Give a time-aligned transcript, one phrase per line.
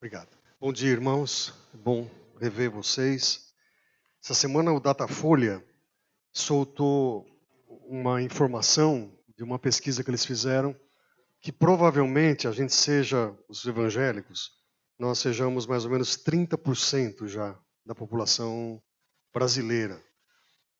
[0.00, 0.28] Obrigado.
[0.60, 1.52] Bom dia, irmãos.
[1.74, 3.52] Bom rever vocês.
[4.22, 5.60] Essa semana o Datafolha
[6.32, 7.26] soltou
[7.88, 10.78] uma informação de uma pesquisa que eles fizeram
[11.40, 14.52] que provavelmente a gente seja os evangélicos,
[14.96, 18.80] nós sejamos mais ou menos 30% já da população
[19.34, 20.00] brasileira.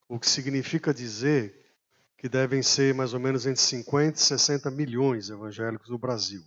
[0.08, 1.74] O que significa dizer
[2.16, 6.44] que devem ser mais ou menos entre 50 e 60 milhões evangélicos no Brasil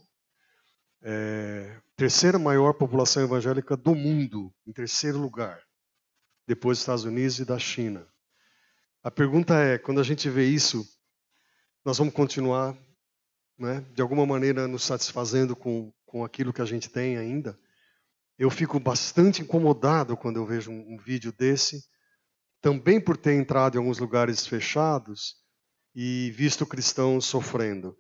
[1.02, 5.62] é, terceira maior população evangélica do mundo, em terceiro lugar,
[6.48, 8.08] depois dos Estados Unidos e da China.
[9.04, 10.86] A pergunta é: quando a gente vê isso,
[11.84, 12.78] nós vamos continuar,
[13.58, 17.60] né, de alguma maneira, nos satisfazendo com, com aquilo que a gente tem ainda?
[18.38, 21.84] Eu fico bastante incomodado quando eu vejo um, um vídeo desse,
[22.62, 25.36] também por ter entrado em alguns lugares fechados
[25.96, 27.98] e visto cristãos sofrendo.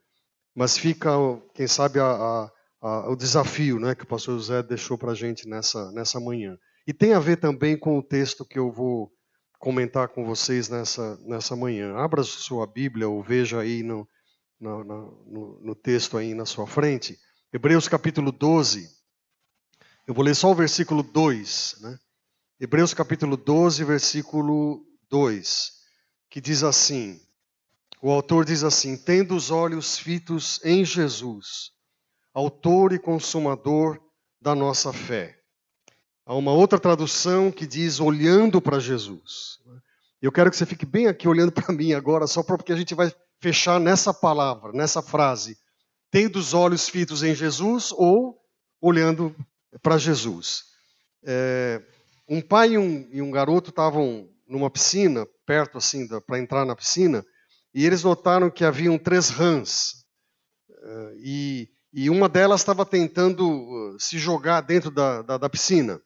[0.56, 1.12] Mas fica,
[1.54, 5.48] quem sabe, a, a o desafio né, que o pastor José deixou para a gente
[5.48, 6.58] nessa, nessa manhã.
[6.88, 9.12] E tem a ver também com o texto que eu vou
[9.60, 11.96] comentar com vocês nessa, nessa manhã.
[11.96, 14.08] Abra sua Bíblia ou veja aí no,
[14.60, 17.20] no, no, no texto aí na sua frente.
[17.54, 18.90] Hebreus capítulo 12.
[20.08, 21.76] Eu vou ler só o versículo 2.
[21.82, 22.00] Né?
[22.60, 25.72] Hebreus capítulo 12, versículo 2.
[26.32, 27.22] Que diz assim:
[28.02, 31.72] O autor diz assim: Tendo os olhos fitos em Jesus
[32.34, 34.00] autor e consumador
[34.42, 35.38] da nossa fé.
[36.26, 39.60] Há uma outra tradução que diz olhando para Jesus.
[40.22, 42.94] Eu quero que você fique bem aqui olhando para mim agora, só porque a gente
[42.94, 45.58] vai fechar nessa palavra, nessa frase.
[46.12, 48.40] Tendo os olhos fitos em Jesus ou
[48.80, 49.36] olhando
[49.82, 50.66] para Jesus.
[51.24, 51.82] É,
[52.28, 56.76] um pai e um, e um garoto estavam numa piscina, perto assim, para entrar na
[56.76, 57.26] piscina,
[57.74, 60.06] e eles notaram que haviam três rãs.
[60.70, 66.02] É, e e uma delas estava tentando uh, se jogar dentro da, da, da, piscina.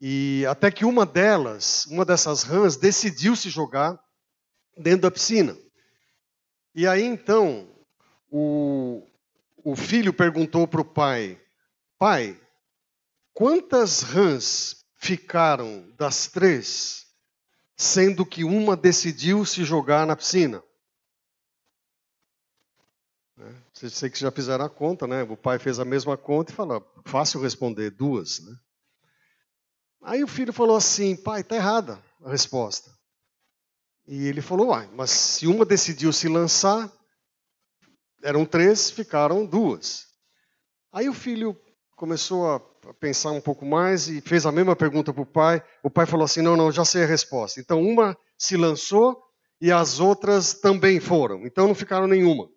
[0.00, 3.98] E até que uma delas, uma dessas rãs, decidiu se jogar
[4.76, 5.56] dentro da piscina.
[6.74, 7.68] E aí então,
[8.28, 9.06] o,
[9.62, 11.40] o filho perguntou para o pai:
[11.98, 12.40] Pai,
[13.32, 17.06] quantas rãs ficaram das três,
[17.76, 20.62] sendo que uma decidiu se jogar na piscina?
[23.40, 23.54] Né?
[23.72, 25.22] Sei que já fizeram a conta, né?
[25.22, 28.40] O pai fez a mesma conta e falou: fácil responder, duas.
[28.40, 28.54] Né?
[30.02, 32.90] Aí o filho falou assim: pai, está errada a resposta.
[34.06, 36.92] E ele falou: uai, mas se uma decidiu se lançar,
[38.22, 40.06] eram três, ficaram duas.
[40.92, 41.58] Aí o filho
[41.96, 42.60] começou a
[43.00, 45.64] pensar um pouco mais e fez a mesma pergunta para o pai.
[45.82, 47.58] O pai falou assim: não, não, já sei a resposta.
[47.58, 49.18] Então uma se lançou
[49.58, 51.46] e as outras também foram.
[51.46, 52.50] Então não ficaram nenhuma.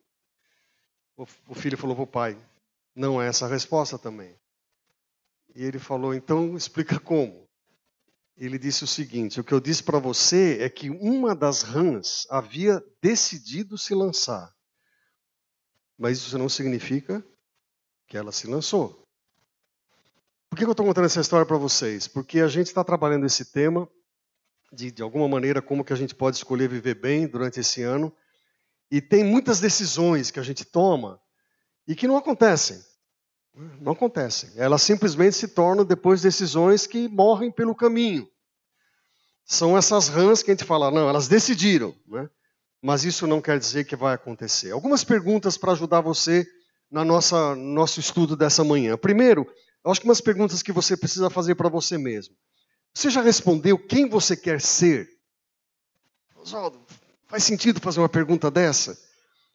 [1.16, 2.38] O filho falou para o pai:
[2.96, 4.36] Não é essa a resposta também.
[5.56, 7.48] E ele falou: Então explica como.
[8.36, 12.26] Ele disse o seguinte: O que eu disse para você é que uma das rãs
[12.30, 14.52] havia decidido se lançar.
[15.98, 17.24] Mas isso não significa
[18.08, 19.04] que ela se lançou.
[20.50, 22.08] Por que eu estou contando essa história para vocês?
[22.08, 23.90] Porque a gente está trabalhando esse tema,
[24.72, 28.16] de, de alguma maneira, como que a gente pode escolher viver bem durante esse ano.
[28.92, 31.20] E tem muitas decisões que a gente toma
[31.88, 32.82] e que não acontecem.
[33.80, 34.52] Não acontecem.
[34.56, 38.28] Elas simplesmente se tornam depois decisões que morrem pelo caminho.
[39.46, 42.30] São essas rãs que a gente fala, não, elas decidiram, né?
[42.82, 44.72] mas isso não quer dizer que vai acontecer.
[44.72, 46.48] Algumas perguntas para ajudar você
[46.90, 48.98] na nossa nosso estudo dessa manhã.
[48.98, 49.48] Primeiro,
[49.84, 52.36] eu acho que umas perguntas que você precisa fazer para você mesmo.
[52.94, 55.10] Você já respondeu quem você quer ser?
[56.36, 56.86] Oswaldo,
[57.34, 58.96] Faz sentido fazer uma pergunta dessa?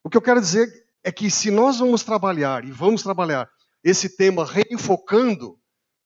[0.03, 0.69] O que eu quero dizer
[1.05, 3.49] é que se nós vamos trabalhar, e vamos trabalhar,
[3.85, 5.57] esse tema reenfocando,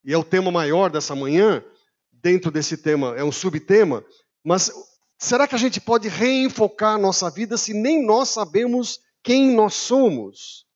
[0.05, 1.65] e é o tema maior dessa manhã,
[2.12, 4.05] dentro desse tema é um subtema,
[4.44, 4.71] mas
[5.19, 10.66] será que a gente pode reenfocar nossa vida se nem nós sabemos quem nós somos?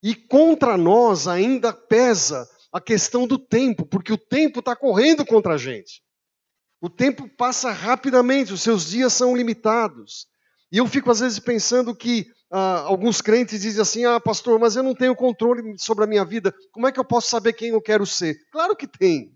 [0.00, 5.54] E contra nós ainda pesa a questão do tempo, porque o tempo está correndo contra
[5.54, 6.00] a gente.
[6.82, 10.26] O tempo passa rapidamente, os seus dias são limitados.
[10.72, 14.74] E eu fico às vezes pensando que ah, alguns crentes dizem assim: ah, pastor, mas
[14.74, 17.68] eu não tenho controle sobre a minha vida, como é que eu posso saber quem
[17.68, 18.36] eu quero ser?
[18.50, 19.32] Claro que tem.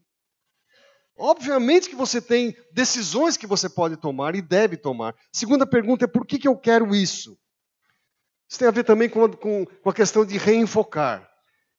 [1.16, 5.14] Obviamente que você tem decisões que você pode tomar e deve tomar.
[5.32, 7.38] Segunda pergunta é: por que, que eu quero isso?
[8.48, 11.30] Isso tem a ver também com, com, com a questão de reenfocar.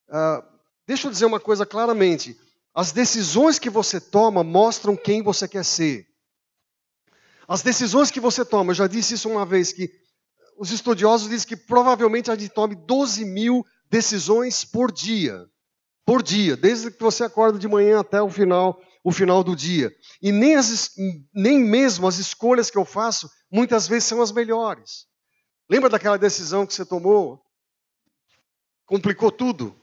[0.09, 0.41] Ah,
[0.87, 2.37] deixa eu dizer uma coisa claramente:
[2.77, 6.05] as decisões que você toma mostram quem você quer ser.
[7.47, 9.89] As decisões que você toma, eu já disse isso uma vez, que
[10.59, 15.43] os estudiosos dizem que provavelmente a gente tome 12 mil decisões por dia.
[16.05, 19.91] por dia, desde que você acorda de manhã até o final, o final do dia.
[20.21, 20.91] E nem, as,
[21.33, 25.07] nem mesmo as escolhas que eu faço muitas vezes são as melhores.
[25.67, 27.41] Lembra daquela decisão que você tomou?
[28.85, 29.75] Complicou tudo.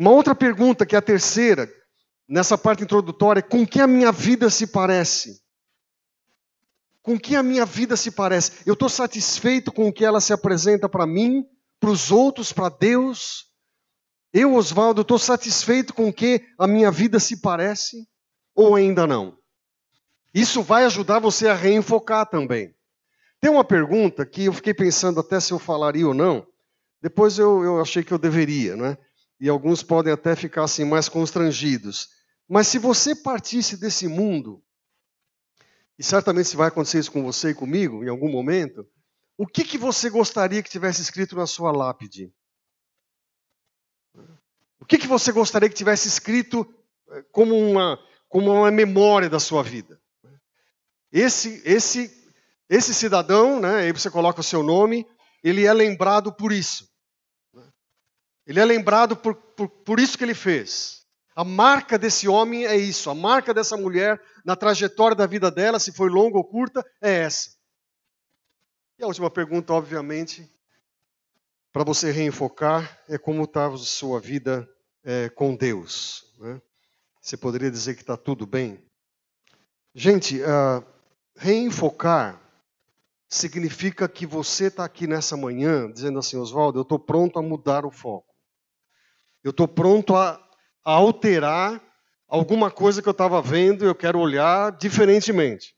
[0.00, 1.70] Uma outra pergunta, que é a terceira,
[2.26, 5.42] nessa parte introdutória, com que a minha vida se parece?
[7.02, 8.62] Com que a minha vida se parece?
[8.64, 11.44] Eu estou satisfeito com o que ela se apresenta para mim,
[11.78, 13.52] para os outros, para Deus?
[14.32, 18.08] Eu, Oswaldo, estou satisfeito com o que a minha vida se parece?
[18.54, 19.36] Ou ainda não?
[20.32, 22.74] Isso vai ajudar você a reenfocar também.
[23.38, 26.46] Tem uma pergunta que eu fiquei pensando até se eu falaria ou não.
[27.02, 28.96] Depois eu, eu achei que eu deveria, né?
[29.40, 32.10] E alguns podem até ficar assim mais constrangidos.
[32.48, 34.62] Mas se você partisse desse mundo,
[35.98, 38.86] e certamente se vai acontecer isso com você e comigo em algum momento,
[39.38, 42.32] o que, que você gostaria que tivesse escrito na sua lápide?
[44.78, 46.66] O que, que você gostaria que tivesse escrito
[47.10, 47.98] eh, como uma,
[48.28, 50.00] como uma memória da sua vida?
[51.12, 52.20] Esse, esse
[52.70, 55.04] esse cidadão, né, aí você coloca o seu nome,
[55.42, 56.89] ele é lembrado por isso.
[58.50, 61.06] Ele é lembrado por, por, por isso que ele fez.
[61.36, 65.78] A marca desse homem é isso, a marca dessa mulher na trajetória da vida dela,
[65.78, 67.50] se foi longa ou curta, é essa.
[68.98, 70.50] E a última pergunta, obviamente,
[71.72, 74.68] para você reenfocar, é como está a sua vida
[75.04, 76.34] é, com Deus.
[76.36, 76.60] Né?
[77.20, 78.82] Você poderia dizer que está tudo bem?
[79.94, 80.84] Gente, uh,
[81.36, 82.42] reenfocar
[83.28, 87.86] significa que você está aqui nessa manhã dizendo assim, Oswaldo, eu estou pronto a mudar
[87.86, 88.29] o foco.
[89.42, 90.40] Eu estou pronto a,
[90.84, 91.82] a, alterar
[92.28, 95.74] alguma coisa que eu estava vendo e eu quero olhar diferentemente.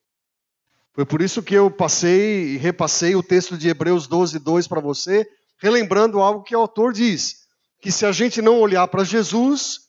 [0.92, 4.80] Foi por isso que eu passei e repassei o texto de Hebreus 12, 2 para
[4.80, 5.26] você,
[5.58, 7.46] relembrando algo que o autor diz:
[7.80, 9.88] que se a gente não olhar para Jesus,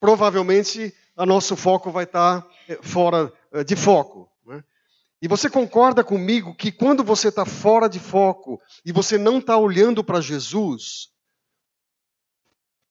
[0.00, 4.28] provavelmente o nosso foco vai estar tá, eh, fora eh, de foco.
[5.20, 9.56] E você concorda comigo que quando você está fora de foco e você não está
[9.56, 11.08] olhando para Jesus,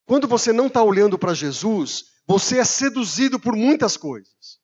[0.08, 4.58] quando você não está olhando para Jesus, você é seduzido por muitas coisas.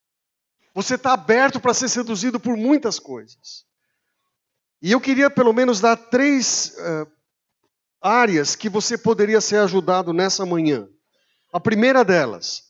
[0.74, 3.66] Você está aberto para ser seduzido por muitas coisas.
[4.80, 7.06] E eu queria pelo menos dar três uh,
[8.00, 10.88] áreas que você poderia ser ajudado nessa manhã.
[11.52, 12.62] A primeira delas,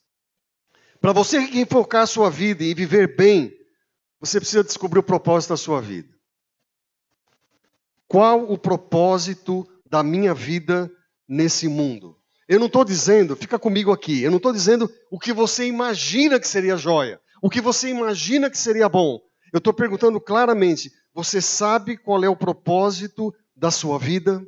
[1.00, 3.56] para você enfocar a sua vida e viver bem,
[4.18, 6.12] você precisa descobrir o propósito da sua vida.
[8.08, 10.90] Qual o propósito da minha vida
[11.28, 12.18] nesse mundo?
[12.48, 16.38] Eu não estou dizendo, fica comigo aqui, eu não estou dizendo o que você imagina
[16.38, 19.20] que seria joia, o que você imagina que seria bom.
[19.52, 24.44] Eu estou perguntando claramente: você sabe qual é o propósito da sua vida?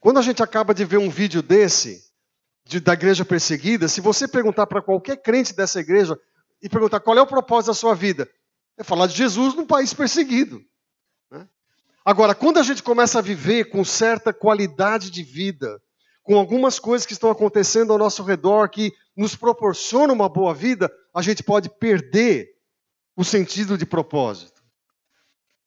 [0.00, 2.02] Quando a gente acaba de ver um vídeo desse,
[2.64, 6.18] de, da igreja perseguida, se você perguntar para qualquer crente dessa igreja,
[6.62, 8.28] e perguntar qual é o propósito da sua vida.
[8.76, 10.62] É falar de Jesus num país perseguido.
[11.30, 11.48] Né?
[12.04, 15.80] Agora, quando a gente começa a viver com certa qualidade de vida,
[16.26, 20.92] com algumas coisas que estão acontecendo ao nosso redor que nos proporcionam uma boa vida,
[21.14, 22.48] a gente pode perder
[23.16, 24.60] o sentido de propósito.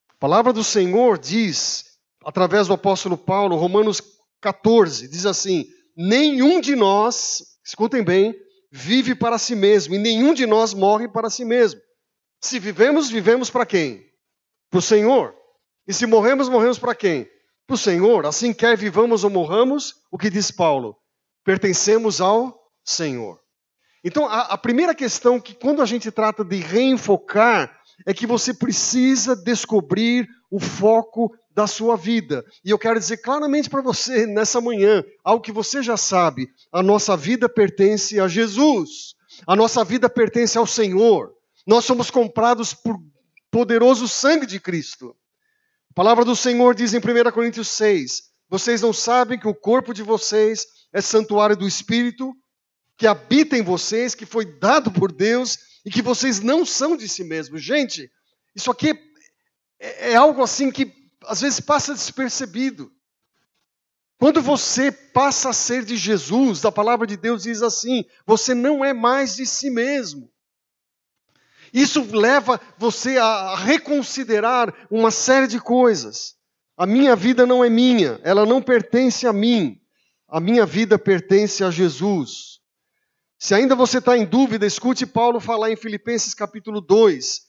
[0.10, 4.02] A palavra do Senhor diz, através do apóstolo Paulo, Romanos
[4.42, 5.66] 14, diz assim:
[5.96, 8.36] Nenhum de nós, escutem bem,
[8.70, 11.80] vive para si mesmo, e nenhum de nós morre para si mesmo.
[12.42, 14.06] Se vivemos, vivemos para quem?
[14.70, 15.34] Para o Senhor.
[15.88, 17.30] E se morremos, morremos para quem?
[17.70, 18.26] Para o Senhor.
[18.26, 20.98] Assim quer vivamos ou morramos, o que diz Paulo?
[21.46, 23.40] Pertencemos ao Senhor.
[24.04, 27.72] Então, a, a primeira questão que quando a gente trata de reenfocar
[28.08, 32.44] é que você precisa descobrir o foco da sua vida.
[32.66, 36.82] E eu quero dizer claramente para você nessa manhã, algo que você já sabe: a
[36.82, 39.14] nossa vida pertence a Jesus,
[39.46, 41.32] a nossa vida pertence ao Senhor.
[41.68, 42.98] Nós somos comprados por
[43.52, 45.16] poderoso sangue de Cristo.
[45.92, 49.94] A palavra do Senhor diz em 1 Coríntios 6: Vocês não sabem que o corpo
[49.94, 52.34] de vocês é santuário do Espírito,
[52.98, 57.08] que habita em vocês, que foi dado por Deus e que vocês não são de
[57.08, 57.64] si mesmos.
[57.64, 58.10] Gente,
[58.56, 58.94] isso aqui
[59.80, 60.94] é, é algo assim que
[61.26, 62.92] às vezes passa despercebido.
[64.18, 68.84] Quando você passa a ser de Jesus, a palavra de Deus diz assim: você não
[68.84, 70.30] é mais de si mesmo.
[71.74, 76.36] Isso leva você a reconsiderar uma série de coisas.
[76.78, 79.80] A minha vida não é minha, ela não pertence a mim.
[80.28, 82.60] A minha vida pertence a Jesus.
[83.38, 87.42] Se ainda você está em dúvida, escute Paulo falar em Filipenses capítulo 2.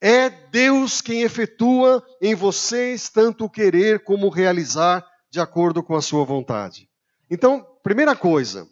[0.00, 5.94] É Deus quem efetua em vocês tanto o querer como o realizar de acordo com
[5.94, 6.88] a sua vontade.
[7.30, 8.68] Então, primeira coisa,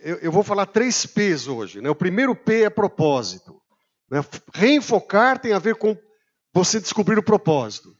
[0.00, 1.80] eu, eu, vou falar três P's hoje.
[1.80, 1.88] Né?
[1.88, 3.60] O primeiro P é propósito.
[4.10, 4.24] Né?
[4.52, 5.96] Reenfocar tem a ver com
[6.52, 7.96] você descobrir o propósito.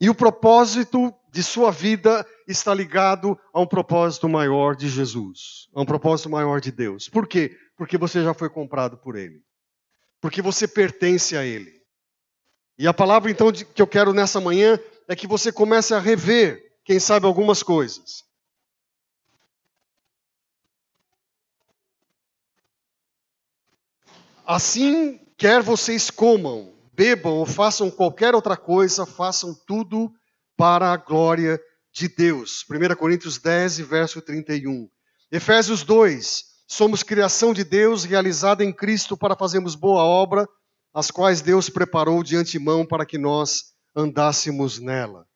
[0.00, 5.80] E o propósito de sua vida está ligado a um propósito maior de Jesus, a
[5.80, 7.08] um propósito maior de Deus.
[7.08, 7.56] Por quê?
[7.76, 9.42] Porque você já foi comprado por Ele.
[10.20, 11.72] Porque você pertence a Ele.
[12.78, 16.60] E a palavra então que eu quero nessa manhã é que você comece a rever,
[16.84, 18.24] quem sabe, algumas coisas.
[24.46, 30.12] Assim, quer vocês comam, bebam ou façam qualquer outra coisa, façam tudo
[30.56, 31.60] para a glória
[31.92, 32.64] de Deus.
[32.68, 34.88] 1 Coríntios 10, verso 31.
[35.30, 36.44] Efésios 2.
[36.66, 40.48] Somos criação de Deus realizada em Cristo para fazermos boa obra,
[40.92, 45.26] as quais Deus preparou de antemão para que nós andássemos nela.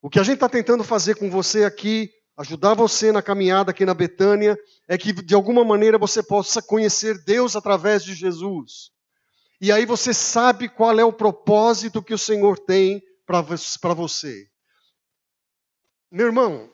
[0.00, 3.84] O que a gente está tentando fazer com você aqui, ajudar você na caminhada aqui
[3.84, 4.56] na Betânia,
[4.88, 8.90] é que de alguma maneira você possa conhecer Deus através de Jesus.
[9.60, 14.48] E aí você sabe qual é o propósito que o Senhor tem para você.
[16.10, 16.70] Meu irmão,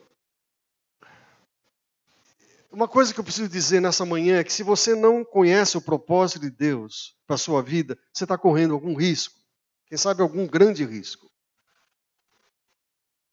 [2.71, 5.81] uma coisa que eu preciso dizer nessa manhã é que se você não conhece o
[5.81, 9.39] propósito de Deus para a sua vida, você está correndo algum risco.
[9.87, 11.31] Quem sabe algum grande risco.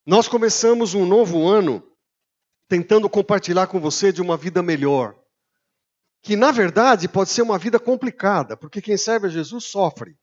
[0.05, 1.85] Nós começamos um novo ano
[2.67, 5.20] tentando compartilhar com você de uma vida melhor
[6.21, 10.15] que na verdade pode ser uma vida complicada, porque quem serve a Jesus sofre.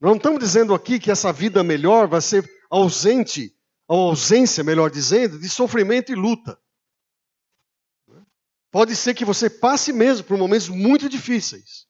[0.00, 3.54] Não estamos dizendo aqui que essa vida melhor vai ser ausente,
[3.86, 6.58] ou ausência, melhor dizendo, de sofrimento e luta.
[8.70, 11.86] Pode ser que você passe mesmo por momentos muito difíceis.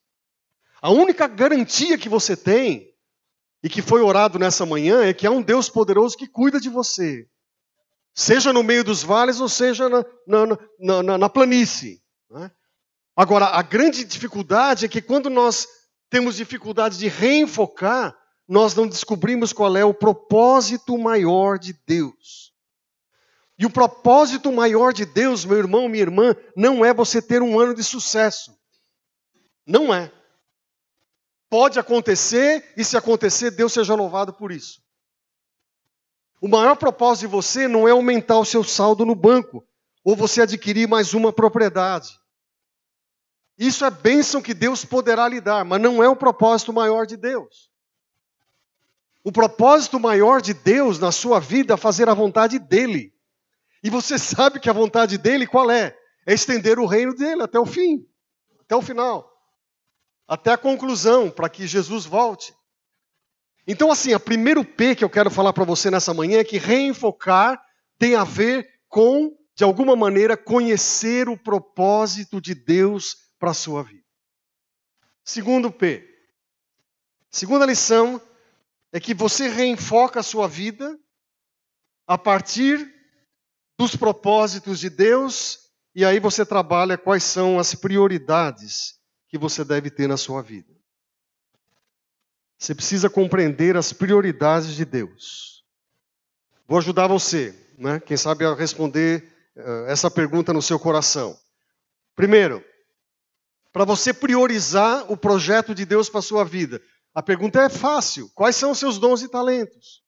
[0.81, 2.91] A única garantia que você tem,
[3.63, 6.69] e que foi orado nessa manhã, é que há um Deus poderoso que cuida de
[6.69, 7.29] você.
[8.13, 12.01] Seja no meio dos vales ou seja na, na, na, na, planície.
[12.29, 12.51] Né?
[13.15, 15.67] Agora, a grande dificuldade é que quando nós
[16.09, 18.15] temos dificuldade de reenfocar,
[18.47, 22.51] nós não descobrimos qual é o propósito maior de Deus.
[23.57, 27.59] E o propósito maior de Deus, meu irmão, minha irmã, não é você ter um
[27.59, 28.57] ano de sucesso.
[29.65, 30.11] Não é.
[31.49, 34.81] Pode acontecer, e se acontecer, Deus seja louvado por isso.
[36.41, 39.63] O maior propósito de você não é aumentar o seu saldo no banco,
[40.03, 42.20] ou você adquirir mais uma propriedade.
[43.61, 47.15] Isso é bênção que Deus poderá lhe dar, mas não é o propósito maior de
[47.15, 47.69] Deus.
[49.23, 53.13] O propósito maior de Deus na sua vida é fazer a vontade dele.
[53.83, 55.95] E você sabe que a vontade dele qual é?
[56.25, 58.03] É estender o reino dele até o fim,
[58.61, 59.31] até o final,
[60.27, 62.55] até a conclusão, para que Jesus volte.
[63.67, 66.57] Então, assim, o primeiro P que eu quero falar para você nessa manhã é que
[66.57, 67.63] reenfocar
[67.99, 73.81] tem a ver com, de alguma maneira, conhecer o propósito de Deus para a sua
[73.81, 74.05] vida.
[75.25, 76.07] Segundo P.
[77.31, 78.21] Segunda lição
[78.93, 80.95] é que você reenfoca a sua vida
[82.05, 82.93] a partir
[83.79, 89.89] dos propósitos de Deus e aí você trabalha quais são as prioridades que você deve
[89.89, 90.71] ter na sua vida.
[92.59, 95.65] Você precisa compreender as prioridades de Deus.
[96.67, 97.99] Vou ajudar você, né?
[97.99, 101.35] quem sabe, a responder uh, essa pergunta no seu coração.
[102.15, 102.63] Primeiro,
[103.71, 106.81] para você priorizar o projeto de Deus para a sua vida?
[107.13, 110.01] A pergunta é fácil: quais são os seus dons e talentos?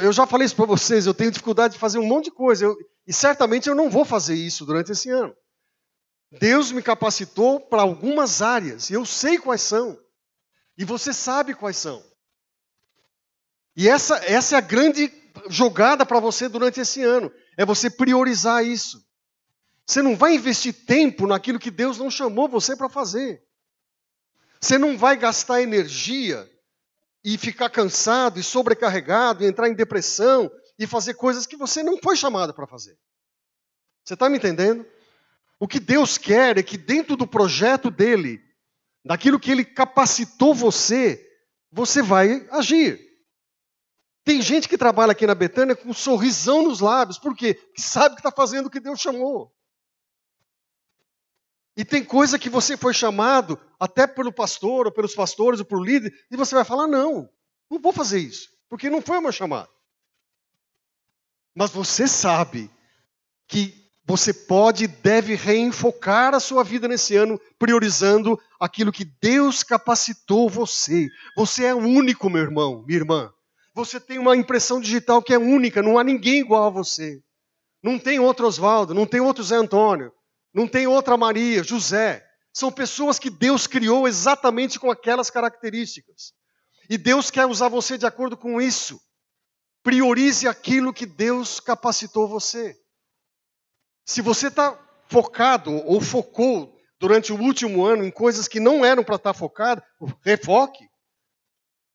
[0.00, 2.64] Eu já falei isso para vocês, eu tenho dificuldade de fazer um monte de coisa,
[2.64, 2.74] eu,
[3.06, 5.34] e certamente eu não vou fazer isso durante esse ano.
[6.40, 9.98] Deus me capacitou para algumas áreas, e eu sei quais são,
[10.78, 12.02] e você sabe quais são.
[13.76, 15.12] E essa, essa é a grande
[15.48, 19.04] jogada para você durante esse ano, é você priorizar isso.
[19.86, 23.42] Você não vai investir tempo naquilo que Deus não chamou você para fazer.
[24.60, 26.50] Você não vai gastar energia
[27.22, 31.98] e ficar cansado e sobrecarregado e entrar em depressão e fazer coisas que você não
[32.02, 32.98] foi chamado para fazer.
[34.04, 34.86] Você está me entendendo?
[35.60, 38.42] O que Deus quer é que dentro do projeto dele,
[39.04, 41.26] daquilo que ele capacitou você,
[41.70, 43.00] você vai agir.
[44.24, 47.54] Tem gente que trabalha aqui na Betânia com um sorrisão nos lábios, por quê?
[47.54, 49.53] Porque sabe que está fazendo o que Deus chamou.
[51.76, 55.84] E tem coisa que você foi chamado, até pelo pastor, ou pelos pastores, ou por
[55.84, 57.28] líder, e você vai falar: não,
[57.70, 59.68] não vou fazer isso, porque não foi o meu chamado.
[61.54, 62.70] Mas você sabe
[63.48, 69.62] que você pode e deve reenfocar a sua vida nesse ano, priorizando aquilo que Deus
[69.62, 71.08] capacitou você.
[71.36, 73.32] Você é único, meu irmão, minha irmã.
[73.74, 77.20] Você tem uma impressão digital que é única, não há ninguém igual a você.
[77.82, 80.12] Não tem outro Oswaldo, não tem outro Zé Antônio,
[80.54, 82.24] não tem outra Maria, José.
[82.52, 86.32] São pessoas que Deus criou exatamente com aquelas características.
[86.88, 89.00] E Deus quer usar você de acordo com isso.
[89.82, 92.78] Priorize aquilo que Deus capacitou você.
[94.06, 99.02] Se você está focado ou focou durante o último ano em coisas que não eram
[99.02, 99.82] para estar tá focado,
[100.22, 100.88] refoque.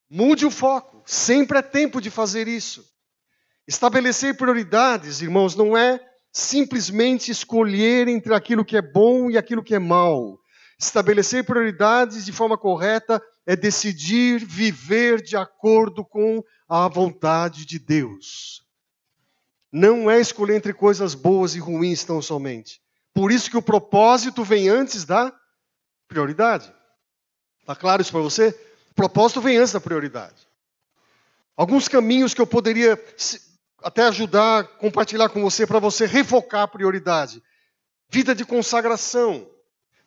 [0.09, 1.01] Mude o foco.
[1.05, 2.85] Sempre é tempo de fazer isso.
[3.67, 9.75] Estabelecer prioridades, irmãos, não é simplesmente escolher entre aquilo que é bom e aquilo que
[9.75, 10.39] é mal.
[10.77, 18.63] Estabelecer prioridades de forma correta é decidir viver de acordo com a vontade de Deus.
[19.71, 22.81] Não é escolher entre coisas boas e ruins tão somente.
[23.13, 25.33] Por isso que o propósito vem antes da
[26.07, 26.71] prioridade.
[27.59, 28.50] Está claro isso para você?
[28.91, 30.48] O propósito vem antes da prioridade.
[31.57, 32.98] Alguns caminhos que eu poderia
[33.83, 37.41] até ajudar, compartilhar com você para você refocar a prioridade.
[38.09, 39.50] Vida de consagração,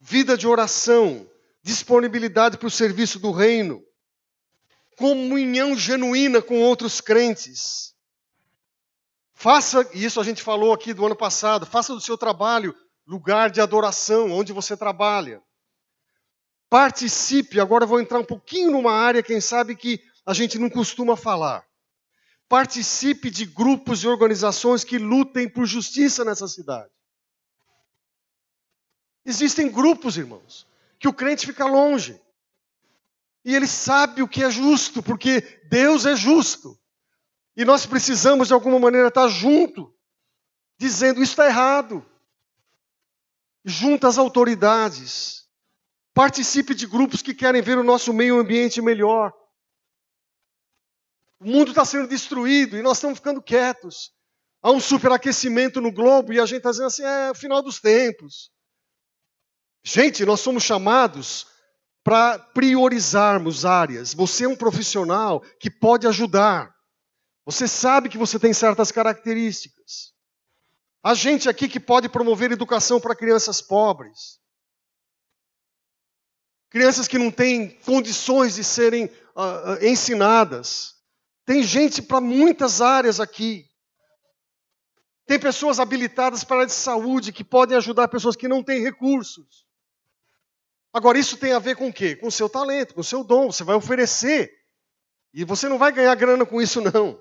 [0.00, 1.28] vida de oração,
[1.62, 3.82] disponibilidade para o serviço do reino,
[4.96, 7.94] comunhão genuína com outros crentes.
[9.34, 12.74] Faça, e isso a gente falou aqui do ano passado, faça do seu trabalho
[13.06, 15.42] lugar de adoração, onde você trabalha.
[16.68, 21.16] Participe, agora vou entrar um pouquinho numa área, quem sabe, que a gente não costuma
[21.16, 21.66] falar.
[22.52, 26.92] Participe de grupos e organizações que lutem por justiça nessa cidade.
[29.24, 30.66] Existem grupos, irmãos,
[30.98, 32.20] que o crente fica longe.
[33.42, 36.78] E ele sabe o que é justo, porque Deus é justo.
[37.56, 39.90] E nós precisamos, de alguma maneira, estar junto,
[40.76, 42.04] dizendo: isso está errado.
[43.64, 45.48] Junto às autoridades.
[46.12, 49.32] Participe de grupos que querem ver o nosso meio ambiente melhor.
[51.42, 54.12] O mundo está sendo destruído e nós estamos ficando quietos.
[54.62, 57.80] Há um superaquecimento no globo e a gente está dizendo assim: é o final dos
[57.80, 58.52] tempos.
[59.82, 61.48] Gente, nós somos chamados
[62.04, 64.14] para priorizarmos áreas.
[64.14, 66.72] Você é um profissional que pode ajudar.
[67.44, 70.12] Você sabe que você tem certas características.
[71.02, 74.40] Há gente aqui que pode promover educação para crianças pobres.
[76.70, 81.01] Crianças que não têm condições de serem uh, ensinadas.
[81.44, 83.66] Tem gente para muitas áreas aqui.
[85.26, 88.82] Tem pessoas habilitadas para a área de saúde que podem ajudar pessoas que não têm
[88.82, 89.66] recursos.
[90.92, 92.14] Agora, isso tem a ver com o quê?
[92.16, 93.50] Com o seu talento, com o seu dom.
[93.50, 94.52] Você vai oferecer.
[95.32, 97.20] E você não vai ganhar grana com isso, não.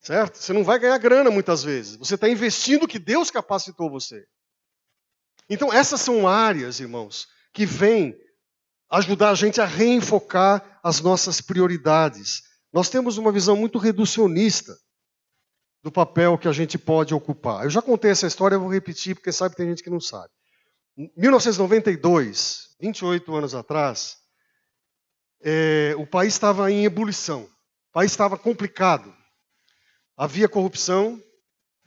[0.00, 0.36] Certo?
[0.36, 1.96] Você não vai ganhar grana muitas vezes.
[1.96, 4.24] Você está investindo o que Deus capacitou você.
[5.48, 8.16] Então, essas são áreas, irmãos, que vêm
[8.90, 12.42] ajudar a gente a reenfocar as nossas prioridades
[12.74, 14.76] nós temos uma visão muito reducionista
[15.80, 17.62] do papel que a gente pode ocupar.
[17.62, 20.28] Eu já contei essa história, eu vou repetir, porque sabe tem gente que não sabe.
[20.98, 24.16] Em 1992, 28 anos atrás,
[25.40, 27.44] é, o país estava em ebulição.
[27.44, 29.14] O país estava complicado.
[30.16, 31.22] Havia corrupção,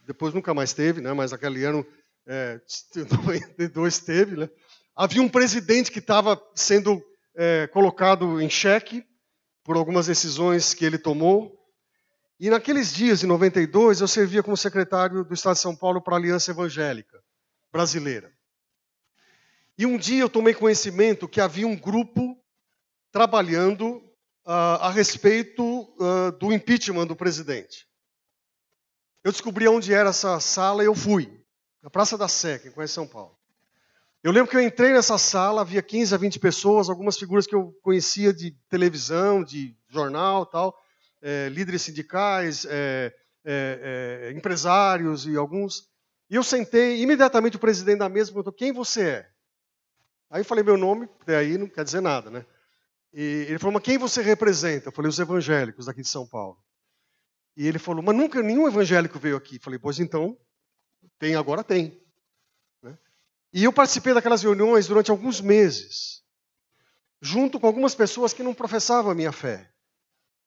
[0.06, 1.86] depois nunca mais teve, né, mas aquele ano
[2.26, 2.62] é,
[2.96, 4.38] 92 teve.
[4.38, 4.50] Né?
[4.96, 7.04] Havia um presidente que estava sendo
[7.36, 9.06] é, colocado em xeque,
[9.68, 11.62] por algumas decisões que ele tomou.
[12.40, 16.16] E naqueles dias, em 92, eu servia como secretário do Estado de São Paulo para
[16.16, 17.22] a Aliança Evangélica
[17.70, 18.32] Brasileira.
[19.78, 22.42] E um dia eu tomei conhecimento que havia um grupo
[23.12, 23.98] trabalhando
[24.46, 27.86] uh, a respeito uh, do impeachment do presidente.
[29.22, 31.44] Eu descobri onde era essa sala e eu fui,
[31.84, 33.38] na Praça da Sé, conhece São Paulo.
[34.28, 37.56] Eu lembro que eu entrei nessa sala, havia 15 a 20 pessoas, algumas figuras que
[37.56, 40.78] eu conhecia de televisão, de jornal tal,
[41.22, 43.14] é, líderes sindicais, é,
[43.46, 45.88] é, empresários e alguns.
[46.30, 49.30] E eu sentei, imediatamente o presidente da mesa perguntou: quem você é?
[50.30, 52.46] Aí eu falei meu nome, daí não quer dizer nada, né?
[53.14, 54.90] E ele falou: mas quem você representa?
[54.90, 56.58] Eu falei: os evangélicos daqui de São Paulo.
[57.56, 59.56] E ele falou: mas nunca nenhum evangélico veio aqui.
[59.56, 60.38] Eu falei: pois então,
[61.18, 62.06] tem agora tem.
[63.54, 66.22] E eu participei daquelas reuniões durante alguns meses,
[67.22, 69.72] junto com algumas pessoas que não professavam a minha fé,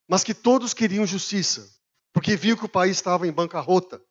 [0.06, 1.68] mas que todos queriam justiça,
[2.12, 4.02] porque viam que o país estava em bancarrota.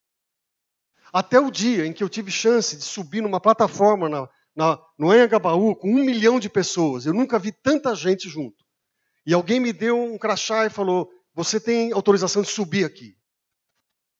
[1.12, 5.12] Até o dia em que eu tive chance de subir numa plataforma na, na, no
[5.12, 8.64] Anhangabaú com um milhão de pessoas, eu nunca vi tanta gente junto.
[9.26, 13.18] E alguém me deu um crachá e falou: Você tem autorização de subir aqui.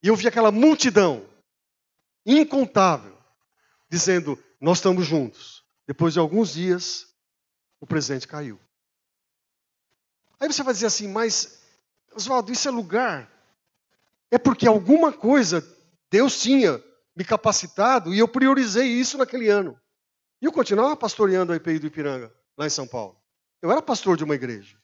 [0.04, 1.28] E eu vi aquela multidão
[2.26, 3.18] incontável
[3.90, 5.64] dizendo: nós estamos juntos.
[5.88, 7.08] Depois de alguns dias,
[7.80, 8.60] o presidente caiu.
[10.40, 11.62] Aí você vai dizer assim, mas,
[12.14, 13.32] Oswaldo, isso é lugar.
[14.32, 15.66] É porque alguma coisa
[16.12, 16.84] Deus tinha
[17.16, 19.80] me capacitado e eu priorizei isso naquele ano.
[20.42, 23.20] E eu continuava pastoreando a IPI do Ipiranga, lá em São Paulo.
[23.62, 24.78] Eu era pastor de uma igreja.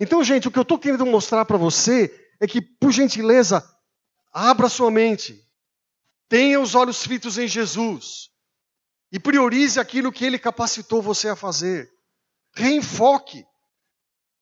[0.00, 3.62] Então, gente, o que eu estou querendo mostrar para você é que, por gentileza,
[4.32, 5.46] abra sua mente,
[6.28, 8.31] tenha os olhos fitos em Jesus
[9.12, 11.92] e priorize aquilo que Ele capacitou você a fazer.
[12.54, 13.46] Reenfoque.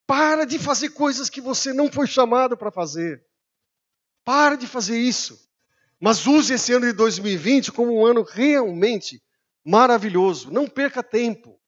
[0.06, 3.24] Para de fazer coisas que você não foi chamado para fazer.
[4.24, 5.38] Para de fazer isso.
[5.98, 9.20] Mas use esse ano de 2020 como um ano realmente
[9.64, 10.50] maravilhoso.
[10.50, 11.61] Não perca tempo.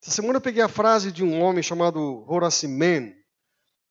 [0.00, 3.12] Essa semana eu peguei a frase de um homem chamado Horace Mann.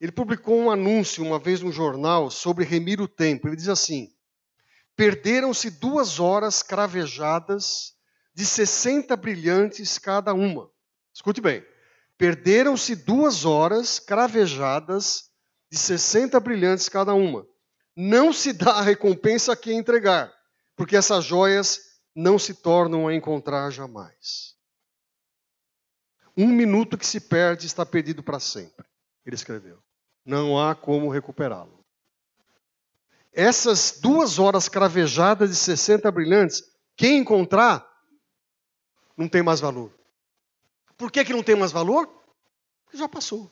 [0.01, 3.47] Ele publicou um anúncio uma vez no jornal sobre remir o tempo.
[3.47, 4.12] Ele diz assim:
[4.99, 7.93] Perderam-se duas horas cravejadas
[8.33, 10.69] de 60 brilhantes cada uma.
[11.13, 11.65] Escute bem.
[12.17, 15.31] Perderam-se duas horas cravejadas
[15.71, 17.47] de 60 brilhantes cada uma.
[17.95, 20.33] Não se dá a recompensa a quem entregar,
[20.75, 21.79] porque essas joias
[22.13, 24.57] não se tornam a encontrar jamais.
[26.35, 28.85] Um minuto que se perde está perdido para sempre,
[29.25, 29.81] ele escreveu.
[30.25, 31.78] Não há como recuperá-lo.
[33.31, 36.63] Essas duas horas cravejadas de 60 brilhantes,
[36.95, 37.87] quem encontrar,
[39.15, 39.93] não tem mais valor.
[40.97, 42.07] Por que, que não tem mais valor?
[42.83, 43.51] Porque já passou.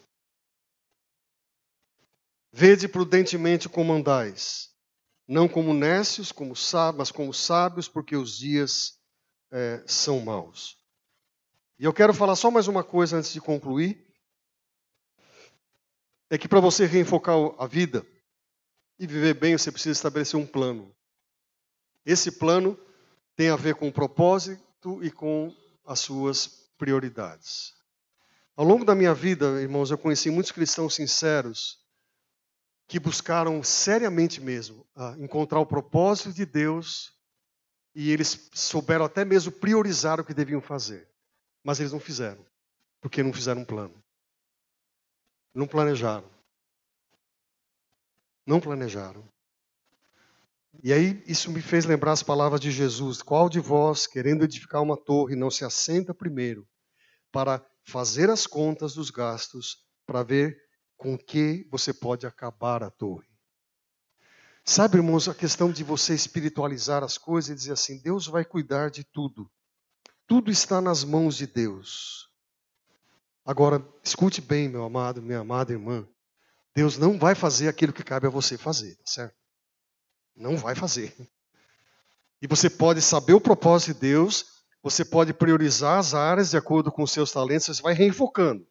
[2.52, 4.70] Vede prudentemente como andais,
[5.28, 9.00] não como nécios, como sábios, mas como sábios, porque os dias
[9.52, 10.78] é, são maus.
[11.78, 14.04] E eu quero falar só mais uma coisa antes de concluir.
[16.30, 18.06] É que para você reenfocar a vida
[19.00, 20.94] e viver bem, você precisa estabelecer um plano.
[22.06, 22.80] Esse plano
[23.36, 25.56] tem a ver com o propósito e com
[25.86, 27.74] as suas prioridades.
[28.56, 31.80] Ao longo da minha vida, irmãos, eu conheci muitos cristãos sinceros
[32.88, 34.88] que buscaram seriamente mesmo
[35.20, 37.14] encontrar o propósito de Deus
[37.94, 41.08] e eles souberam até mesmo priorizar o que deviam fazer.
[41.64, 42.46] Mas eles não fizeram,
[43.02, 43.94] porque não fizeram um plano.
[45.54, 46.30] Não planejaram.
[48.48, 49.28] Não planejaram.
[50.82, 54.82] E aí isso me fez lembrar as palavras de Jesus: Qual de vós, querendo edificar
[54.82, 56.66] uma torre, não se assenta primeiro
[57.30, 60.58] para fazer as contas dos gastos, para ver
[60.96, 63.28] com que você pode acabar a torre?
[64.64, 68.90] Sabe, irmãos, a questão de você espiritualizar as coisas e dizer assim: Deus vai cuidar
[68.90, 69.50] de tudo.
[70.26, 72.30] Tudo está nas mãos de Deus.
[73.46, 76.08] Agora, escute bem, meu amado, minha amada irmã.
[76.78, 79.36] Deus não vai fazer aquilo que cabe a você fazer, tá certo?
[80.36, 81.12] Não vai fazer.
[82.40, 84.46] E você pode saber o propósito de Deus,
[84.84, 88.64] você pode priorizar as áreas de acordo com os seus talentos, você vai reenfocando.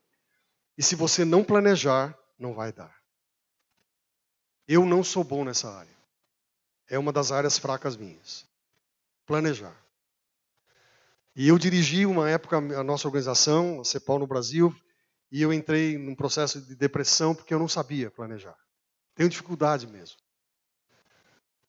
[0.78, 2.94] E se você não planejar, não vai dar.
[4.68, 5.96] Eu não sou bom nessa área.
[6.88, 8.46] É uma das áreas fracas minhas.
[9.26, 9.76] Planejar.
[11.34, 14.72] E eu dirigi uma época a nossa organização, a CEPAL no Brasil,
[15.30, 18.56] e eu entrei num processo de depressão porque eu não sabia planejar.
[19.14, 20.16] Tenho dificuldade mesmo.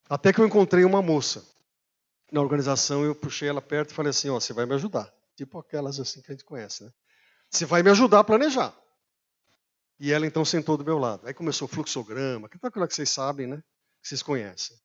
[0.09, 1.45] Até que eu encontrei uma moça
[2.31, 5.11] na organização, eu puxei ela perto e falei assim: Ó, você vai me ajudar.
[5.35, 6.91] Tipo aquelas assim que a gente conhece, né?
[7.49, 8.73] Você vai me ajudar a planejar.
[9.99, 11.25] E ela então sentou do meu lado.
[11.25, 13.57] Aí começou o fluxograma, que é aquilo que vocês sabem, né?
[14.01, 14.77] Que vocês conhecem.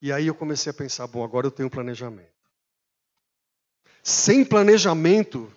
[0.00, 2.34] E aí eu comecei a pensar: bom, agora eu tenho um planejamento.
[4.02, 5.52] Sem planejamento,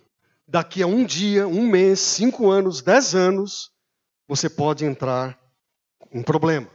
[0.50, 3.72] daqui a um dia, um mês, cinco anos, dez anos,
[4.28, 5.40] você pode entrar
[6.12, 6.70] em problema.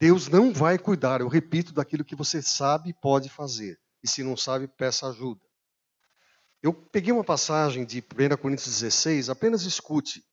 [0.00, 3.78] Deus não vai cuidar, eu repito, daquilo que você sabe e pode fazer.
[4.02, 5.40] E se não sabe, peça ajuda.
[6.62, 10.24] Eu peguei uma passagem de 1 Coríntios 16, apenas escute.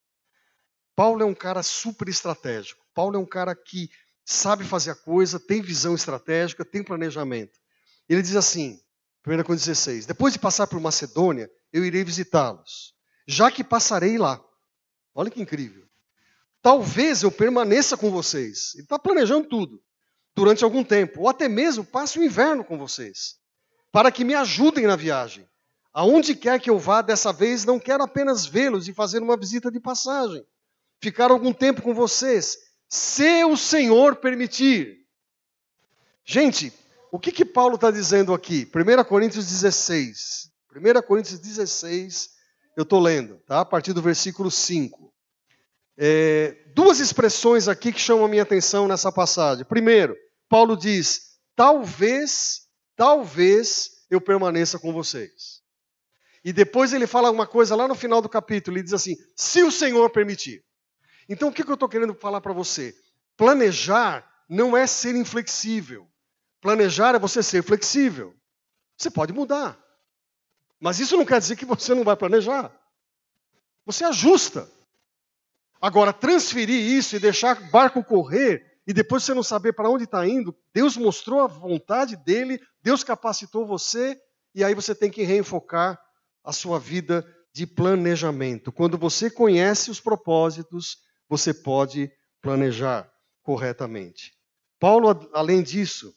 [0.96, 2.86] Paulo é um cara super estratégico.
[2.94, 3.90] Paulo é um cara que
[4.26, 7.60] sabe fazer a coisa, tem visão estratégica, tem planejamento.
[8.08, 8.80] Ele diz assim:
[9.28, 12.94] 1 Coríntios 16: Depois de passar por Macedônia, eu irei visitá-los,
[13.28, 14.44] já que passarei lá.
[15.14, 15.86] Olha que incrível.
[16.62, 18.74] Talvez eu permaneça com vocês.
[18.76, 19.82] Ele está planejando tudo
[20.36, 23.38] durante algum tempo, ou até mesmo passe o inverno com vocês,
[23.92, 25.48] para que me ajudem na viagem.
[25.94, 29.70] Aonde quer que eu vá dessa vez, não quero apenas vê-los e fazer uma visita
[29.70, 30.46] de passagem.
[31.02, 32.58] Ficar algum tempo com vocês,
[32.88, 35.06] se o Senhor permitir.
[36.24, 36.72] Gente,
[37.12, 38.70] o que, que Paulo está dizendo aqui?
[38.74, 40.51] 1 Coríntios 16.
[40.74, 42.30] 1 Coríntios 16,
[42.78, 43.60] eu estou lendo, tá?
[43.60, 45.14] a partir do versículo 5.
[45.98, 49.66] É, duas expressões aqui que chamam a minha atenção nessa passagem.
[49.66, 50.16] Primeiro,
[50.48, 52.62] Paulo diz: talvez,
[52.96, 55.62] talvez eu permaneça com vocês.
[56.44, 59.62] E depois ele fala uma coisa lá no final do capítulo, ele diz assim: se
[59.64, 60.64] o Senhor permitir.
[61.28, 62.96] Então o que, que eu estou querendo falar para você?
[63.38, 66.08] Planejar não é ser inflexível.
[66.62, 68.34] Planejar é você ser flexível.
[68.98, 69.78] Você pode mudar.
[70.82, 72.76] Mas isso não quer dizer que você não vai planejar.
[73.86, 74.68] Você ajusta.
[75.80, 80.06] Agora, transferir isso e deixar o barco correr e depois você não saber para onde
[80.06, 84.20] está indo, Deus mostrou a vontade dele, Deus capacitou você
[84.56, 86.00] e aí você tem que reenfocar
[86.44, 88.72] a sua vida de planejamento.
[88.72, 90.98] Quando você conhece os propósitos,
[91.30, 93.10] você pode planejar
[93.44, 94.34] corretamente.
[94.80, 96.14] Paulo, além disso,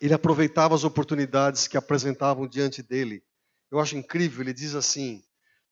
[0.00, 3.22] ele aproveitava as oportunidades que apresentavam diante dele.
[3.70, 5.22] Eu acho incrível, ele diz assim: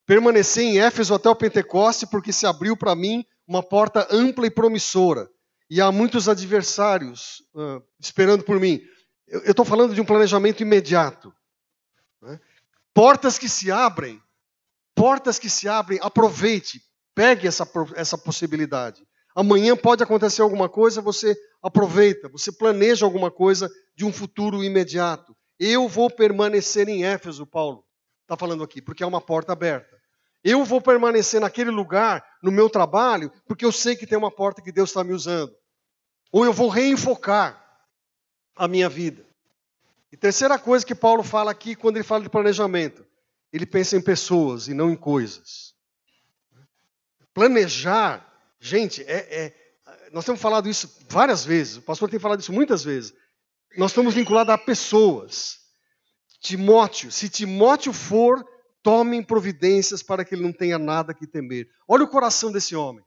[0.07, 4.51] Permaneci em Éfeso até o Pentecoste, porque se abriu para mim uma porta ampla e
[4.51, 5.29] promissora.
[5.69, 8.81] E há muitos adversários uh, esperando por mim.
[9.27, 11.35] Eu estou falando de um planejamento imediato.
[12.23, 12.39] Né?
[12.95, 14.23] Portas que se abrem,
[14.95, 16.81] portas que se abrem, aproveite,
[17.13, 19.05] pegue essa, essa possibilidade.
[19.35, 25.37] Amanhã pode acontecer alguma coisa, você aproveita, você planeja alguma coisa de um futuro imediato.
[25.59, 27.86] Eu vou permanecer em Éfeso, Paulo
[28.27, 29.97] está falando aqui, porque é uma porta aberta.
[30.43, 34.61] Eu vou permanecer naquele lugar, no meu trabalho, porque eu sei que tem uma porta
[34.61, 35.55] que Deus está me usando.
[36.33, 37.65] Ou eu vou reenfocar
[38.55, 39.25] a minha vida.
[40.11, 43.05] E terceira coisa que Paulo fala aqui, quando ele fala de planejamento,
[43.53, 45.75] ele pensa em pessoas e não em coisas.
[47.35, 48.27] Planejar,
[48.61, 49.55] gente, é, é,
[50.13, 53.13] nós temos falado isso várias vezes, o pastor tem falado isso muitas vezes.
[53.77, 55.66] Nós estamos vinculados a pessoas.
[56.41, 58.45] Timóteo, se Timóteo for
[58.83, 61.69] tomem providências para que ele não tenha nada que temer.
[61.89, 63.05] Olha o coração desse homem.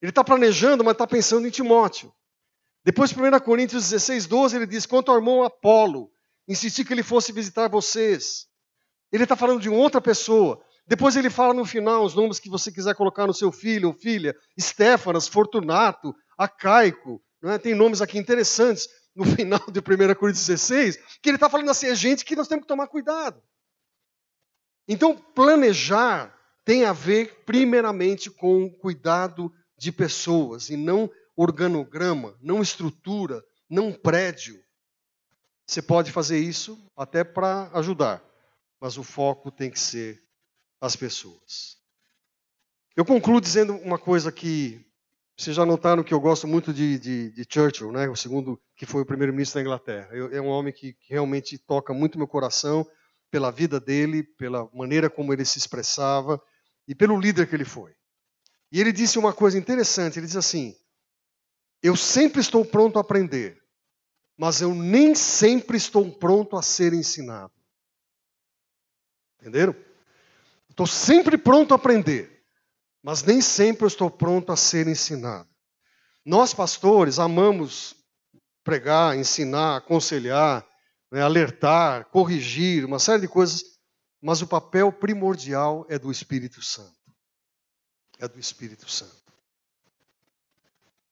[0.00, 2.10] Ele está planejando, mas está pensando em Timóteo.
[2.82, 6.10] Depois, 1 Coríntios 16, 12, ele diz: Quanto ao irmão Apolo,
[6.48, 8.46] insisti que ele fosse visitar vocês.
[9.12, 10.62] Ele está falando de outra pessoa.
[10.86, 13.94] Depois ele fala no final os nomes que você quiser colocar no seu filho ou
[13.94, 17.22] filha: Estéfanas, Fortunato, Acaico.
[17.44, 17.58] É?
[17.58, 21.86] Tem nomes aqui interessantes no final de 1 Coríntios 16, que ele está falando assim:
[21.86, 23.42] é gente que nós temos que tomar cuidado.
[24.88, 33.44] Então, planejar tem a ver, primeiramente, com cuidado de pessoas e não organograma, não estrutura,
[33.68, 34.62] não prédio.
[35.66, 38.22] Você pode fazer isso até para ajudar,
[38.80, 40.22] mas o foco tem que ser
[40.80, 41.78] as pessoas.
[42.96, 44.86] Eu concluo dizendo uma coisa que
[45.36, 48.08] vocês já notaram que eu gosto muito de, de, de Churchill, né?
[48.08, 50.08] o segundo que foi o primeiro-ministro da Inglaterra.
[50.12, 52.86] Eu, é um homem que, que realmente toca muito meu coração
[53.30, 56.40] pela vida dele, pela maneira como ele se expressava
[56.86, 57.92] e pelo líder que ele foi.
[58.70, 60.74] E ele disse uma coisa interessante: ele diz assim,
[61.82, 63.60] eu sempre estou pronto a aprender,
[64.36, 67.52] mas eu nem sempre estou pronto a ser ensinado.
[69.40, 69.74] Entenderam?
[70.70, 72.33] Estou sempre pronto a aprender,
[73.04, 75.46] mas nem sempre eu estou pronto a ser ensinado.
[76.24, 77.94] Nós, pastores, amamos
[78.64, 80.66] pregar, ensinar, aconselhar,
[81.12, 83.62] né, alertar, corrigir, uma série de coisas,
[84.22, 86.96] mas o papel primordial é do Espírito Santo.
[88.18, 89.34] É do Espírito Santo.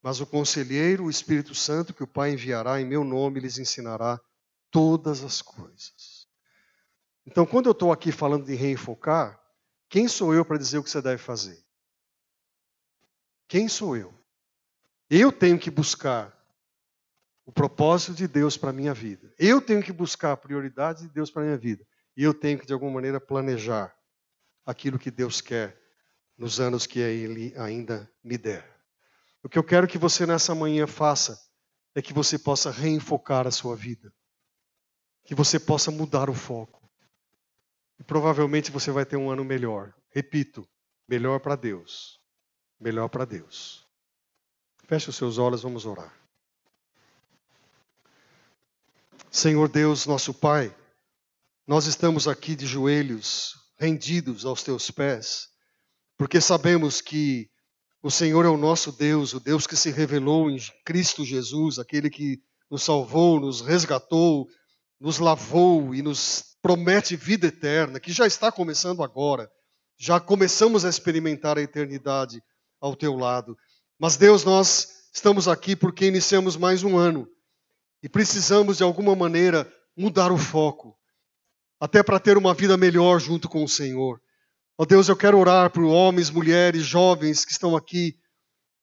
[0.02, 4.18] Mas o conselheiro, o Espírito Santo, que o Pai enviará em meu nome, lhes ensinará
[4.70, 6.26] todas as coisas.
[7.26, 9.38] Então, quando eu estou aqui falando de reenfocar,
[9.90, 11.62] quem sou eu para dizer o que você deve fazer?
[13.52, 14.14] Quem sou eu?
[15.10, 16.34] Eu tenho que buscar
[17.44, 19.30] o propósito de Deus para a minha vida.
[19.38, 21.86] Eu tenho que buscar a prioridade de Deus para a minha vida.
[22.16, 23.94] E eu tenho que, de alguma maneira, planejar
[24.64, 25.78] aquilo que Deus quer
[26.34, 28.66] nos anos que Ele ainda me der.
[29.42, 31.38] O que eu quero que você nessa manhã faça
[31.94, 34.10] é que você possa reenfocar a sua vida.
[35.26, 36.90] Que você possa mudar o foco.
[38.00, 39.92] E provavelmente você vai ter um ano melhor.
[40.08, 40.66] Repito,
[41.06, 42.21] melhor para Deus.
[42.82, 43.86] Melhor para Deus.
[44.88, 46.12] Feche os seus olhos, vamos orar.
[49.30, 50.74] Senhor Deus, nosso Pai,
[51.64, 55.48] nós estamos aqui de joelhos, rendidos aos teus pés,
[56.18, 57.48] porque sabemos que
[58.02, 62.10] o Senhor é o nosso Deus, o Deus que se revelou em Cristo Jesus, aquele
[62.10, 64.48] que nos salvou, nos resgatou,
[64.98, 69.48] nos lavou e nos promete vida eterna, que já está começando agora.
[69.96, 72.42] Já começamos a experimentar a eternidade
[72.82, 73.56] ao teu lado.
[73.98, 77.28] Mas, Deus, nós estamos aqui porque iniciamos mais um ano
[78.02, 80.98] e precisamos, de alguma maneira, mudar o foco,
[81.80, 84.20] até para ter uma vida melhor junto com o Senhor.
[84.76, 88.18] Ó Deus, eu quero orar por homens, mulheres, jovens que estão aqui.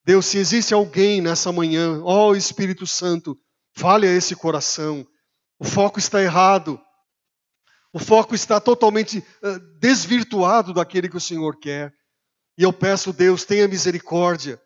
[0.06, 3.38] Deus, se existe alguém nessa manhã, ó Espírito Santo,
[3.76, 5.06] fale a esse coração.
[5.60, 6.80] O foco está errado.
[7.92, 11.94] O foco está totalmente uh, desvirtuado daquele que o Senhor quer.
[12.60, 14.62] E eu peço, Deus, tenha misericórdia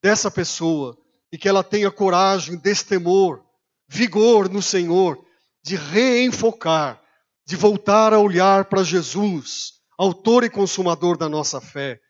[0.00, 0.96] dessa pessoa
[1.32, 3.42] e que ela tenha coragem, destemor
[3.92, 5.22] vigor no Senhor,
[5.62, 7.02] de reenfocar,
[7.46, 12.00] de voltar a olhar para Jesus, autor e consumador da nossa fé.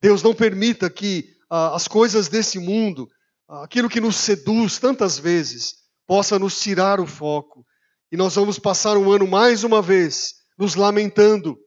[0.00, 3.06] Deus não permita que ah, as coisas desse mundo,
[3.48, 5.74] ah, aquilo que nos seduz tantas vezes,
[6.06, 7.66] possa nos tirar o foco.
[8.10, 11.58] E nós vamos passar um ano mais uma vez nos lamentando,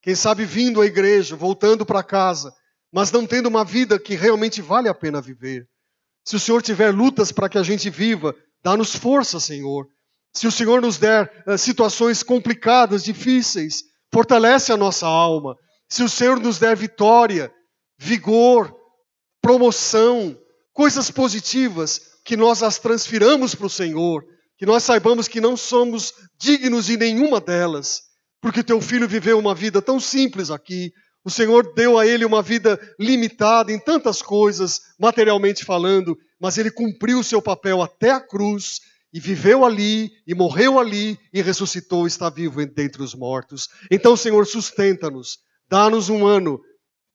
[0.00, 2.50] quem sabe vindo à igreja, voltando para casa,
[2.92, 5.66] mas não tendo uma vida que realmente vale a pena viver.
[6.24, 9.86] Se o Senhor tiver lutas para que a gente viva, dá-nos força, Senhor.
[10.34, 15.56] Se o Senhor nos der uh, situações complicadas, difíceis, fortalece a nossa alma.
[15.88, 17.50] Se o Senhor nos der vitória,
[17.98, 18.74] vigor,
[19.40, 20.38] promoção,
[20.72, 24.22] coisas positivas, que nós as transfiramos para o Senhor,
[24.58, 28.02] que nós saibamos que não somos dignos de nenhuma delas,
[28.40, 30.92] porque teu filho viveu uma vida tão simples aqui,
[31.24, 36.70] o Senhor deu a ele uma vida limitada em tantas coisas, materialmente falando, mas ele
[36.70, 38.80] cumpriu o seu papel até a cruz
[39.12, 43.68] e viveu ali, e morreu ali, e ressuscitou, está vivo dentre os mortos.
[43.90, 46.60] Então, Senhor, sustenta-nos, dá-nos um ano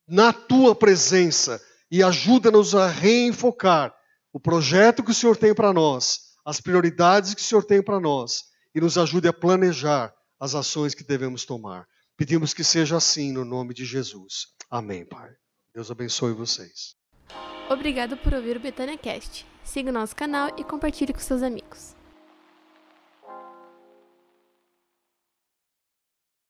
[0.07, 3.93] na tua presença e ajuda-nos a reenfocar
[4.33, 7.99] o projeto que o Senhor tem para nós, as prioridades que o Senhor tem para
[7.99, 11.85] nós, e nos ajude a planejar as ações que devemos tomar.
[12.15, 14.47] Pedimos que seja assim no nome de Jesus.
[14.69, 15.31] Amém, Pai.
[15.73, 16.95] Deus abençoe vocês.
[17.69, 19.45] Obrigado por ouvir o Betânia Cast.
[19.63, 21.95] Siga o nosso canal e compartilhe com seus amigos.